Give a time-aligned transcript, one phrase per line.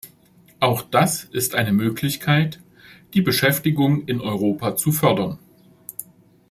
[0.59, 2.59] Auch das ist eine Möglichkeit,
[3.13, 5.37] die Beschäftigung in Europa zu fördern.